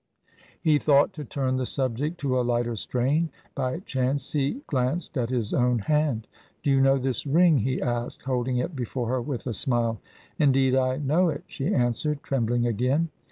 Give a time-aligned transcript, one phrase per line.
[0.59, 3.29] He thought to turn the subject to a lighter strain.
[3.53, 6.27] By chance he glanced at his own hand.
[6.63, 10.01] "Do you know this ring?" he asked, holding it before her, with a smile.
[10.39, 13.09] "Indeed, I know it," she answered, trembling again.